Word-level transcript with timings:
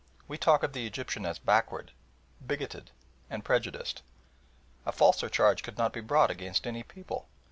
We 0.27 0.35
talk 0.35 0.63
of 0.63 0.73
the 0.73 0.87
Egyptian 0.87 1.27
as 1.27 1.37
backward, 1.37 1.91
bigoted, 2.43 2.89
and 3.29 3.45
prejudiced. 3.45 4.01
A 4.83 4.91
falser 4.91 5.29
charge 5.29 5.61
could 5.61 5.77
not 5.77 5.93
be 5.93 6.01
brought 6.01 6.31
against 6.31 6.65
any 6.65 6.81
people. 6.81 7.27